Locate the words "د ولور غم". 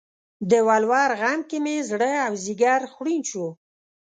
0.49-1.41